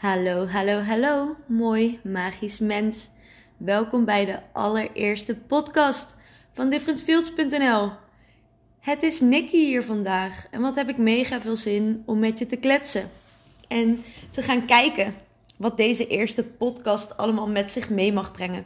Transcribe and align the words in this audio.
Hallo, 0.00 0.46
hallo, 0.46 0.82
hallo, 0.82 1.36
mooi 1.46 2.00
magisch 2.02 2.58
mens. 2.58 3.08
Welkom 3.56 4.04
bij 4.04 4.24
de 4.24 4.38
allereerste 4.52 5.34
podcast 5.34 6.14
van 6.52 6.70
differentfields.nl. 6.70 7.90
Het 8.78 9.02
is 9.02 9.20
Nicky 9.20 9.56
hier 9.56 9.84
vandaag 9.84 10.46
en 10.50 10.60
wat 10.60 10.74
heb 10.74 10.88
ik 10.88 10.96
mega 10.96 11.40
veel 11.40 11.56
zin 11.56 12.02
om 12.06 12.18
met 12.18 12.38
je 12.38 12.46
te 12.46 12.56
kletsen 12.56 13.10
en 13.68 14.04
te 14.30 14.42
gaan 14.42 14.66
kijken 14.66 15.14
wat 15.56 15.76
deze 15.76 16.06
eerste 16.06 16.44
podcast 16.44 17.16
allemaal 17.16 17.48
met 17.48 17.70
zich 17.70 17.90
mee 17.90 18.12
mag 18.12 18.32
brengen. 18.32 18.64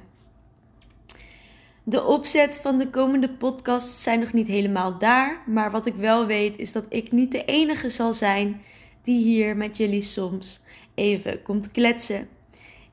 De 1.83 2.05
opzet 2.05 2.59
van 2.63 2.79
de 2.79 2.91
komende 2.91 3.29
podcasts 3.29 4.03
zijn 4.03 4.21
nog 4.21 4.33
niet 4.33 4.49
helemaal 4.49 4.99
daar, 4.99 5.43
maar 5.47 5.71
wat 5.71 5.87
ik 5.87 5.95
wel 5.95 6.27
weet 6.27 6.59
is 6.59 6.73
dat 6.73 6.85
ik 6.89 7.13
niet 7.13 7.33
de 7.33 7.45
enige 7.45 7.91
zal 7.91 8.15
zijn 8.15 8.63
die 9.03 9.25
hier 9.25 9.57
met 9.57 9.77
jullie 9.77 10.03
soms 10.03 10.61
even 10.95 11.43
komt 11.43 11.71
kletsen. 11.71 12.29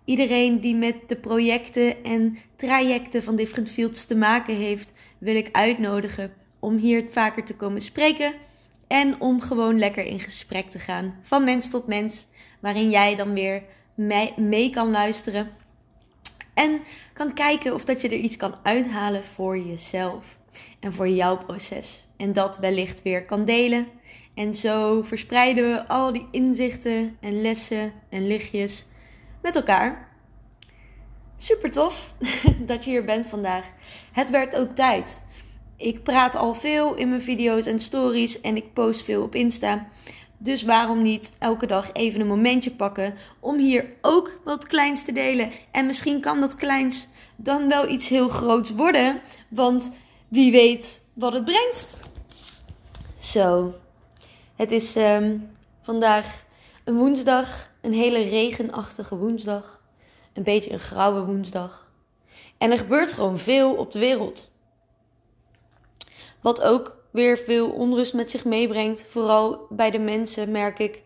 Iedereen 0.06 0.60
die 0.60 0.76
met 0.76 0.96
de 1.08 1.16
projecten 1.16 2.04
en 2.04 2.38
trajecten 2.56 3.24
van 3.24 3.36
Different 3.36 3.70
Fields 3.70 4.06
te 4.06 4.16
maken 4.16 4.56
heeft, 4.56 4.94
wil 5.18 5.36
ik 5.36 5.50
uitnodigen 5.52 6.34
om 6.60 6.78
hier 6.78 7.06
vaker 7.12 7.44
te 7.46 7.56
komen 7.56 7.82
spreken 7.82 8.34
en 8.88 9.22
om 9.22 9.42
gewoon 9.42 9.80
lekker 9.80 10.06
in 10.06 10.20
gesprek 10.20 10.70
te 10.70 10.80
gaan 10.80 11.20
van 11.22 11.44
mens 11.44 11.70
tot 11.70 11.88
mens, 11.88 12.28
waarin 12.60 12.90
jij 12.90 13.16
dan 13.16 13.34
weer 13.34 13.64
mee, 14.36 14.70
kan 14.70 14.92
luisteren 14.92 15.50
en 16.54 16.80
kan 17.14 17.34
kijken 17.34 17.74
of 17.74 17.86
dat 17.86 18.02
je 18.02 18.08
er 18.08 18.14
iets 18.14 18.38
kan 18.38 18.56
uithalen 18.64 19.24
voor 19.24 19.58
jezelf 19.60 20.40
en 20.80 20.94
voor 20.94 21.10
jouw 21.10 21.38
proces. 21.38 22.08
En 22.18 22.34
dat 22.34 22.58
wellicht 22.58 23.02
weer 23.02 23.26
kan 23.26 23.46
delen 23.46 23.88
en 24.34 24.54
zo 24.54 25.02
verspreiden 25.02 25.72
we 25.72 25.88
al 25.88 26.14
die 26.14 26.28
inzichten 26.32 27.18
en 27.20 27.42
lessen 27.42 27.94
en 28.10 28.28
lichtjes 28.28 28.86
met 29.42 29.56
elkaar. 29.56 30.10
Super 31.36 31.72
tof 31.72 32.14
dat 32.70 32.84
je 32.84 32.90
hier 32.90 33.06
bent 33.06 33.26
vandaag. 33.26 33.72
Het 34.12 34.30
werd 34.30 34.56
ook 34.56 34.72
tijd. 34.72 35.22
Ik 35.78 36.04
praat 36.04 36.36
al 36.36 36.54
veel 36.54 36.96
in 36.96 37.10
mijn 37.10 37.22
video's 37.22 37.66
en 37.66 37.80
stories 37.80 38.42
en 38.42 38.56
ik 38.56 38.74
post 38.74 39.04
veel 39.04 39.24
op 39.24 39.36
Insta. 39.36 39.88
Dus 40.38 40.64
waarom 40.64 41.02
niet 41.02 41.32
elke 41.40 41.66
dag 41.66 41.90
even 41.94 42.22
een 42.22 42.28
momentje 42.28 42.72
pakken 42.72 43.14
om 43.40 43.58
hier 43.58 43.86
ook 44.02 44.40
wat 44.44 44.68
kleins 44.68 45.06
te 45.06 45.12
delen? 45.12 45.52
En 45.72 45.86
misschien 45.86 46.22
kan 46.22 46.40
dat 46.40 46.56
kleins 46.56 47.08
dan 47.36 47.68
wel 47.68 47.90
iets 47.90 48.08
heel 48.08 48.30
groots 48.30 48.72
worden, 48.72 49.22
want 49.50 49.92
wie 50.32 50.52
weet 50.52 51.06
wat 51.14 51.34
het 51.34 51.46
brengt. 51.46 51.88
Zo, 53.20 53.74
het 54.56 54.72
is 54.72 54.96
ehm, 54.96 55.38
vandaag 55.82 56.46
een 56.84 56.96
woensdag, 56.96 57.70
een 57.82 57.94
hele 57.94 58.22
regenachtige 58.24 59.16
woensdag. 59.16 59.82
Een 60.34 60.44
beetje 60.44 60.72
een 60.72 60.80
grauwe 60.80 61.26
woensdag. 61.26 61.92
En 62.58 62.72
er 62.72 62.78
gebeurt 62.78 63.14
gewoon 63.14 63.38
veel 63.38 63.74
op 63.74 63.92
de 63.92 64.00
wereld. 64.00 64.52
Wat 66.42 66.62
ook 66.62 66.98
weer 67.12 67.38
veel 67.38 67.70
onrust 67.70 68.14
met 68.14 68.30
zich 68.30 68.46
meebrengt. 68.46 69.06
Vooral 69.10 69.66
bij 69.70 69.92
de 69.92 70.00
mensen 70.00 70.52
merk 70.52 70.80
ik 70.80 71.04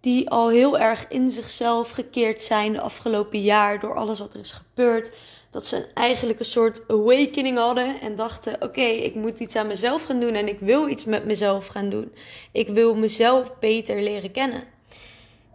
die 0.00 0.30
al 0.30 0.48
heel 0.48 0.78
erg 0.78 1.08
in 1.08 1.30
zichzelf 1.30 1.90
gekeerd 1.90 2.42
zijn 2.42 2.72
de 2.72 2.80
afgelopen 2.80 3.40
jaar 3.40 3.80
door 3.80 3.94
alles 3.94 4.18
wat 4.18 4.34
er 4.34 4.40
is 4.40 4.52
gebeurd 4.52 5.10
dat 5.54 5.66
ze 5.66 5.86
eigenlijk 5.94 6.38
een 6.38 6.44
soort 6.44 6.88
awakening 6.88 7.58
hadden 7.58 8.00
en 8.00 8.16
dachten: 8.16 8.62
oké, 8.62 8.80
ik 8.80 9.14
moet 9.14 9.38
iets 9.40 9.56
aan 9.56 9.66
mezelf 9.66 10.04
gaan 10.04 10.20
doen 10.20 10.34
en 10.34 10.48
ik 10.48 10.60
wil 10.60 10.88
iets 10.88 11.04
met 11.04 11.24
mezelf 11.24 11.66
gaan 11.66 11.90
doen. 11.90 12.12
Ik 12.52 12.68
wil 12.68 12.94
mezelf 12.94 13.58
beter 13.58 14.02
leren 14.02 14.30
kennen. 14.30 14.64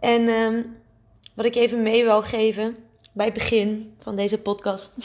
En 0.00 0.28
um, 0.28 0.76
wat 1.34 1.44
ik 1.44 1.54
even 1.54 1.82
mee 1.82 2.04
wil 2.04 2.22
geven 2.22 2.76
bij 3.12 3.24
het 3.24 3.34
begin 3.34 3.94
van 3.98 4.16
deze 4.16 4.38
podcast, 4.38 4.96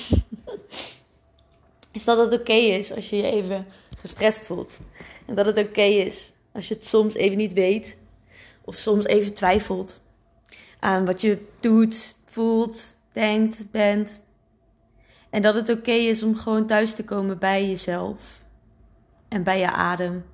is 1.91 2.03
dat 2.03 2.17
het 2.17 2.39
oké 2.39 2.53
is 2.53 2.91
als 2.93 3.09
je 3.09 3.15
je 3.15 3.31
even 3.31 3.67
gestrest 3.97 4.45
voelt. 4.45 4.77
En 5.25 5.35
dat 5.35 5.45
het 5.45 5.57
oké 5.57 5.81
is 5.81 6.31
als 6.53 6.67
je 6.67 6.73
het 6.73 6.85
soms 6.85 7.13
even 7.13 7.37
niet 7.37 7.53
weet 7.53 7.97
of 8.61 8.75
soms 8.75 9.05
even 9.05 9.33
twijfelt 9.33 10.01
aan 10.79 11.05
wat 11.05 11.21
je 11.21 11.37
doet, 11.59 12.15
voelt, 12.29 12.95
denkt, 13.13 13.71
bent, 13.71 14.21
en 15.35 15.41
dat 15.41 15.55
het 15.55 15.69
oké 15.69 15.91
is 15.91 16.23
om 16.23 16.35
gewoon 16.35 16.65
thuis 16.65 16.93
te 16.93 17.03
komen 17.03 17.37
bij 17.37 17.67
jezelf. 17.67 18.41
En 19.27 19.43
bij 19.43 19.59
je 19.59 19.71
adem. 19.71 20.25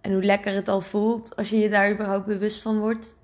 En 0.00 0.12
hoe 0.12 0.24
lekker 0.24 0.54
het 0.54 0.68
al 0.68 0.80
voelt 0.80 1.36
als 1.36 1.50
je 1.50 1.58
je 1.58 1.68
daar 1.68 1.92
überhaupt 1.92 2.26
bewust 2.26 2.62
van 2.62 2.78
wordt. 2.78 3.14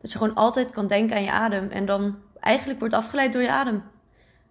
Dat 0.00 0.12
je 0.12 0.18
gewoon 0.18 0.34
altijd 0.34 0.70
kan 0.70 0.86
denken 0.86 1.16
aan 1.16 1.22
je 1.22 1.30
adem. 1.30 1.68
En 1.68 1.86
dan 1.86 2.16
eigenlijk 2.40 2.78
wordt 2.78 2.94
afgeleid 2.94 3.32
door 3.32 3.42
je 3.42 3.50
adem. 3.50 3.82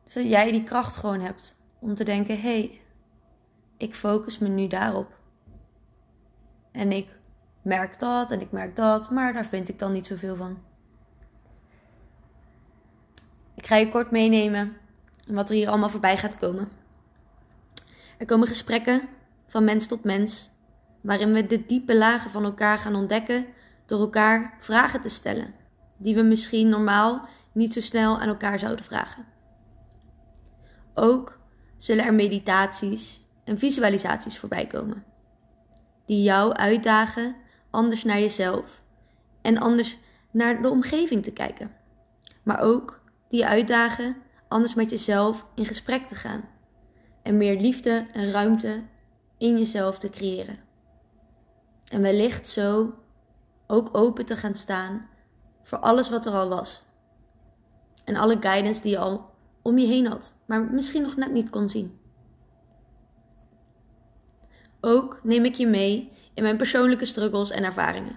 Dus 0.04 0.14
dat 0.14 0.30
jij 0.30 0.52
die 0.52 0.64
kracht 0.64 0.96
gewoon 0.96 1.20
hebt 1.20 1.58
om 1.80 1.96
te 1.96 2.04
denken: 2.04 2.36
hé, 2.36 2.42
hey, 2.42 2.82
ik 3.78 3.96
focus 3.96 4.38
me 4.38 4.48
nu 4.48 4.68
daarop. 4.68 5.20
En 6.72 6.92
ik 6.92 7.08
merk 7.62 8.00
dat 8.00 8.32
en 8.32 8.42
ik 8.42 8.52
merk 8.52 8.76
dat, 8.76 9.10
maar 9.10 9.34
daar 9.34 9.46
vind 9.46 9.70
ik 9.70 9.80
dan 9.80 9.92
niet 9.92 10.06
zoveel 10.06 10.36
van. 10.36 10.71
Ik 13.62 13.68
ga 13.68 13.76
je 13.76 13.90
kort 13.90 14.12
meenemen 14.12 14.78
wat 15.28 15.50
er 15.50 15.56
hier 15.56 15.70
allemaal 15.70 15.90
voorbij 15.90 16.18
gaat 16.18 16.38
komen. 16.38 16.72
Er 18.18 18.26
komen 18.26 18.48
gesprekken 18.48 19.02
van 19.48 19.64
mens 19.64 19.88
tot 19.88 20.04
mens, 20.04 20.50
waarin 21.02 21.34
we 21.34 21.48
de 21.48 21.66
diepe 21.66 21.98
lagen 21.98 22.32
van 22.32 22.44
elkaar 22.44 22.78
gaan 22.78 22.96
ontdekken 22.96 23.46
door 23.86 24.00
elkaar 24.00 24.54
vragen 24.60 25.02
te 25.02 25.10
stellen, 25.10 25.54
die 25.98 26.16
we 26.16 26.22
misschien 26.22 26.70
normaal 26.70 27.28
niet 27.52 27.74
zo 27.74 27.82
snel 27.82 28.20
aan 28.20 28.28
elkaar 28.28 28.60
zouden 28.60 28.86
vragen. 28.86 29.26
Ook 30.94 31.40
zullen 31.78 32.06
er 32.06 32.14
meditaties 32.14 33.22
en 33.44 33.60
visualisaties 33.60 34.40
voorbij 34.40 34.68
komen, 34.68 35.04
die 36.06 36.24
jou 36.24 36.54
uitdagen 36.54 37.36
anders 37.70 38.04
naar 38.04 38.20
jezelf 38.20 38.82
en 39.42 39.58
anders 39.58 39.98
naar 40.32 40.62
de 40.62 40.70
omgeving 40.70 41.24
te 41.24 41.34
kijken, 41.34 41.72
maar 42.44 42.60
ook 42.60 43.01
die 43.32 43.40
je 43.40 43.48
uitdagen 43.48 44.16
anders 44.48 44.74
met 44.74 44.90
jezelf 44.90 45.46
in 45.56 45.66
gesprek 45.66 46.08
te 46.08 46.16
gaan 46.16 46.50
en 47.24 47.38
meer 47.38 47.60
liefde 47.60 48.06
en 48.14 48.32
ruimte 48.32 48.84
in 49.38 49.58
jezelf 49.58 50.00
te 50.00 50.10
creëren. 50.10 50.60
En 51.92 52.02
wellicht 52.02 52.48
zo 52.48 52.94
ook 53.68 53.98
open 53.98 54.26
te 54.26 54.36
gaan 54.36 54.56
staan 54.56 55.08
voor 55.64 55.80
alles 55.80 56.10
wat 56.10 56.26
er 56.26 56.32
al 56.32 56.50
was. 56.50 56.84
En 58.06 58.16
alle 58.16 58.38
guidance 58.40 58.82
die 58.82 58.92
je 58.92 58.98
al 58.98 59.30
om 59.62 59.78
je 59.78 59.88
heen 59.88 60.08
had, 60.08 60.34
maar 60.46 60.64
misschien 60.64 61.02
nog 61.02 61.16
net 61.16 61.32
niet 61.32 61.50
kon 61.50 61.70
zien. 61.70 62.00
Ook 64.82 65.20
neem 65.24 65.46
ik 65.46 65.56
je 65.56 65.68
mee 65.68 66.12
in 66.34 66.44
mijn 66.44 66.58
persoonlijke 66.58 67.06
struggles 67.06 67.52
en 67.52 67.64
ervaringen. 67.64 68.16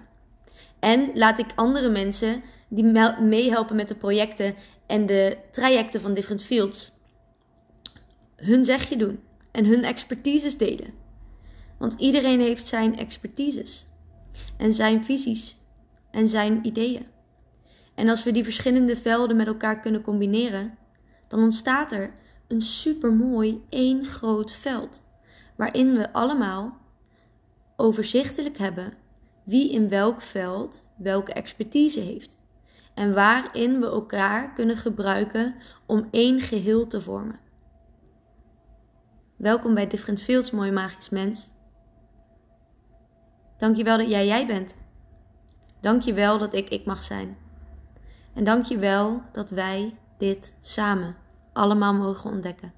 En 0.79 1.11
laat 1.13 1.39
ik 1.39 1.51
andere 1.55 1.89
mensen 1.89 2.43
die 2.69 2.83
meehelpen 3.21 3.75
met 3.75 3.87
de 3.87 3.95
projecten 3.95 4.55
en 4.87 5.05
de 5.05 5.37
trajecten 5.51 6.01
van 6.01 6.13
Different 6.13 6.43
Fields 6.43 6.91
hun 8.35 8.65
zegje 8.65 8.97
doen 8.97 9.19
en 9.51 9.65
hun 9.65 9.83
expertises 9.83 10.57
delen. 10.57 10.93
Want 11.77 11.93
iedereen 11.93 12.39
heeft 12.39 12.67
zijn 12.67 12.97
expertises 12.97 13.87
en 14.57 14.73
zijn 14.73 15.03
visies 15.03 15.57
en 16.11 16.27
zijn 16.27 16.65
ideeën. 16.65 17.05
En 17.95 18.09
als 18.09 18.23
we 18.23 18.31
die 18.31 18.43
verschillende 18.43 18.95
velden 18.95 19.35
met 19.35 19.47
elkaar 19.47 19.79
kunnen 19.79 20.01
combineren, 20.01 20.77
dan 21.27 21.39
ontstaat 21.39 21.91
er 21.91 22.13
een 22.47 22.61
supermooi 22.61 23.61
één 23.69 24.05
groot 24.05 24.51
veld 24.51 25.03
waarin 25.55 25.97
we 25.97 26.13
allemaal 26.13 26.77
overzichtelijk 27.75 28.57
hebben 28.57 28.93
wie 29.43 29.71
in 29.71 29.89
welk 29.89 30.21
veld 30.21 30.85
welke 30.97 31.33
expertise 31.33 31.99
heeft 31.99 32.37
en 32.95 33.13
waarin 33.13 33.79
we 33.79 33.85
elkaar 33.85 34.53
kunnen 34.53 34.77
gebruiken 34.77 35.55
om 35.85 36.07
één 36.11 36.41
geheel 36.41 36.87
te 36.87 37.01
vormen. 37.01 37.39
Welkom 39.35 39.73
bij 39.73 39.87
Different 39.87 40.21
Fields, 40.21 40.51
mooi 40.51 40.71
magisch 40.71 41.09
mens. 41.09 41.51
Dankjewel 43.57 43.97
dat 43.97 44.09
jij 44.09 44.25
jij 44.25 44.47
bent. 44.47 44.77
Dankjewel 45.81 46.37
dat 46.37 46.53
ik 46.53 46.69
ik 46.69 46.85
mag 46.85 47.03
zijn. 47.03 47.37
En 48.33 48.43
dankjewel 48.43 49.21
dat 49.31 49.49
wij 49.49 49.97
dit 50.17 50.55
samen 50.59 51.15
allemaal 51.53 51.93
mogen 51.93 52.31
ontdekken. 52.31 52.73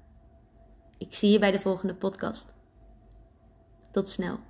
Ik 0.98 1.14
zie 1.14 1.30
je 1.30 1.38
bij 1.38 1.50
de 1.50 1.60
volgende 1.60 1.94
podcast. 1.94 2.54
Tot 3.90 4.08
snel. 4.08 4.47